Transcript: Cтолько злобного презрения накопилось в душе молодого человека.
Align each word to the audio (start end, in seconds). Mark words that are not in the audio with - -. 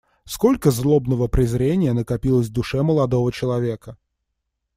Cтолько 0.25 0.71
злобного 0.71 1.27
презрения 1.27 1.93
накопилось 1.93 2.47
в 2.47 2.51
душе 2.51 2.81
молодого 2.81 3.31
человека. 3.31 3.97